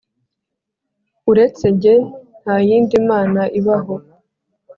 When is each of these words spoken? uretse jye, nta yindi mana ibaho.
uretse 1.31 1.65
jye, 1.81 1.95
nta 2.41 2.55
yindi 2.67 2.95
mana 3.09 3.41
ibaho. 3.59 3.95